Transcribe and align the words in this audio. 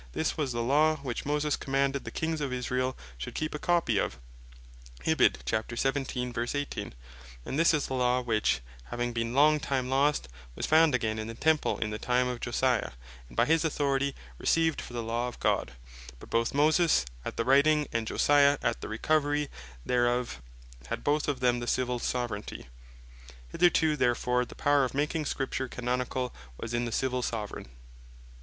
This 0.13 0.35
was 0.35 0.51
the 0.51 0.63
Law, 0.63 0.95
which 1.03 1.27
Moses 1.27 1.53
(Deuteronomy 1.55 1.77
17.18.) 1.77 1.77
commanded 1.83 2.03
the 2.05 2.09
Kings 2.19 2.41
of 2.41 2.51
Israel 2.51 2.97
should 3.19 3.35
keep 3.35 3.53
a 3.53 3.59
copie 3.59 3.99
of: 3.99 4.17
And 5.05 5.15
this 7.59 7.71
is 7.75 7.85
the 7.85 7.93
Law, 7.93 8.21
which 8.23 8.61
having 8.85 9.13
been 9.13 9.35
long 9.35 9.59
time 9.59 9.91
lost, 9.91 10.27
was 10.55 10.65
found 10.65 10.95
again 10.95 11.19
in 11.19 11.27
the 11.27 11.35
Temple 11.35 11.77
in 11.77 11.91
the 11.91 11.99
time 11.99 12.27
of 12.27 12.39
Josiah, 12.39 12.93
and 13.27 13.37
by 13.37 13.45
his 13.45 13.63
authority 13.63 14.15
received 14.39 14.81
for 14.81 14.93
the 14.93 15.03
Law 15.03 15.27
of 15.27 15.39
God. 15.39 15.73
But 16.17 16.31
both 16.31 16.51
Moses 16.55 17.05
at 17.23 17.37
the 17.37 17.45
writing, 17.45 17.87
and 17.93 18.07
Josiah 18.07 18.57
at 18.63 18.81
the 18.81 18.87
recovery 18.89 19.49
thereof, 19.85 20.41
had 20.87 21.03
both 21.03 21.27
of 21.27 21.41
them 21.41 21.59
the 21.59 21.67
Civill 21.67 21.99
Soveraignty. 21.99 22.65
Hitherto 23.49 23.95
therefore 23.95 24.45
the 24.45 24.55
Power 24.55 24.83
of 24.83 24.95
making 24.95 25.25
Scripture 25.25 25.67
Canonicall, 25.69 26.33
was 26.57 26.73
in 26.73 26.85
the 26.85 26.91
Civill 26.91 27.21
Soveraign. 27.21 27.67